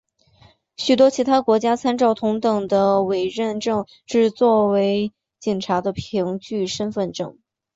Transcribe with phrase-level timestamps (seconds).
[0.77, 7.37] 许多其他国家参照同等的委任证只是作为警察的凭据身份证。